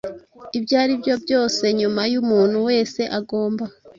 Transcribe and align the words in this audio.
Ibyo 0.57 0.75
aribyo 0.83 1.13
byose 1.23 1.63
nyuma 1.79 2.01
yumuntu 2.11 2.57
wese 2.67 3.01
agomba 3.19 3.65